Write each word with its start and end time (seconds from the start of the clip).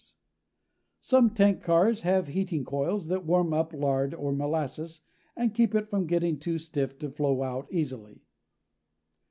Some 1.01 1.29
tank 1.29 1.61
cars 1.61 2.01
have 2.01 2.29
heating 2.29 2.65
coils 2.65 3.05
that 3.09 3.23
warm 3.23 3.53
up 3.53 3.71
lard 3.71 4.15
or 4.15 4.31
molasses 4.31 5.01
and 5.37 5.53
keep 5.53 5.75
it 5.75 5.91
from 5.91 6.07
getting 6.07 6.39
too 6.39 6.57
stiff 6.57 6.97
to 6.97 7.11
flow 7.11 7.43
out 7.43 7.67
easily. 7.71 8.23